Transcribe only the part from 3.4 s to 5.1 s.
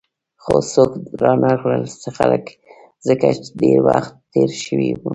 ډېر وخت تېر شوی وو.